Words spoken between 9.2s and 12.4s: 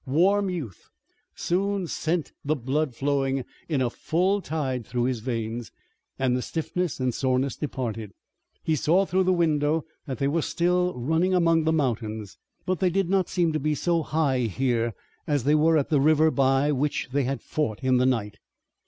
the window that they were still running among the mountains,